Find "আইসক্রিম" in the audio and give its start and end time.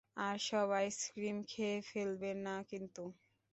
0.79-1.37